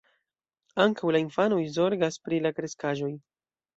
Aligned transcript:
Ankaŭ 0.85 1.11
la 1.15 1.21
infanoj 1.25 1.61
zorgas 1.75 2.19
pri 2.25 2.41
la 2.47 2.53
kreskaĵoj. 2.61 3.15